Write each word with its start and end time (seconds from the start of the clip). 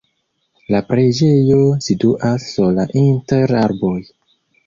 La 0.75 0.79
preĝejo 0.91 1.59
situas 1.89 2.47
sola 2.55 2.87
inter 3.05 3.57
arboj. 3.67 3.97